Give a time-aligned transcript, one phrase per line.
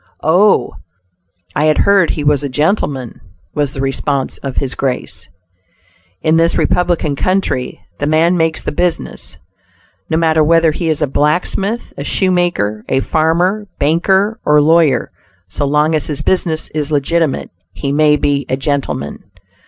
[0.23, 0.71] "Oh!
[1.55, 3.21] I had heard he was a gentleman,"
[3.53, 5.29] was the response of His Grace.
[6.23, 9.37] In this Republican country, the man makes the business.
[10.09, 15.11] No matter whether he is a blacksmith, a shoemaker, a farmer, banker or lawyer,
[15.49, 19.19] so long as his business is legitimate, he may be a gentleman.